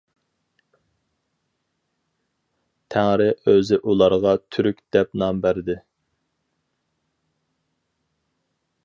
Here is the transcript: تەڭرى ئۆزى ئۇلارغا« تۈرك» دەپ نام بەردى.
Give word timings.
تەڭرى 2.95 3.27
ئۆزى 3.51 3.79
ئۇلارغا« 3.91 4.33
تۈرك» 4.57 4.81
دەپ 4.97 5.15
نام 5.25 5.45
بەردى. 5.45 5.77